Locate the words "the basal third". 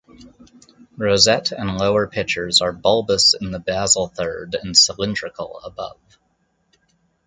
3.51-4.55